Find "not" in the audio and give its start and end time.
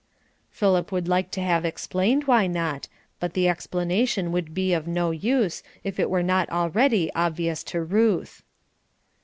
2.47-2.87, 6.23-6.49